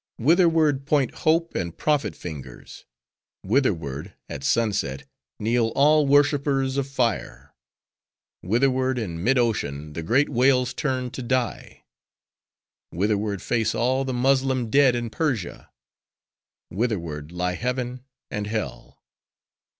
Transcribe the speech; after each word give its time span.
Whitherward 0.17 0.87
point 0.87 1.13
Hope 1.13 1.53
and 1.53 1.77
prophet 1.77 2.15
fingers; 2.15 2.85
whitherward, 3.43 4.15
at 4.27 4.43
sun 4.43 4.73
set, 4.73 5.05
kneel 5.39 5.67
all 5.75 6.07
worshipers 6.07 6.75
of 6.77 6.87
fire; 6.87 7.53
whitherward 8.43 8.97
in 8.97 9.23
mid 9.23 9.37
ocean, 9.37 9.93
the 9.93 10.01
great 10.01 10.27
whales 10.27 10.73
turn 10.73 11.11
to 11.11 11.21
die; 11.21 11.83
whitherward 12.89 13.43
face 13.43 13.75
all 13.75 14.03
the 14.03 14.11
Moslem 14.11 14.71
dead 14.71 14.95
in 14.95 15.11
Persia; 15.11 15.69
whitherward 16.71 17.31
lie 17.31 17.53
Heaven 17.53 18.03
and 18.31 18.47
Hell! 18.47 19.03